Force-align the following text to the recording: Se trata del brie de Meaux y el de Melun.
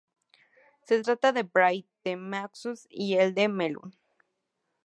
Se 0.81 0.99
trata 1.03 1.31
del 1.31 1.43
brie 1.43 1.85
de 2.03 2.15
Meaux 2.17 2.87
y 2.89 3.17
el 3.17 3.35
de 3.35 3.47
Melun. 3.49 3.95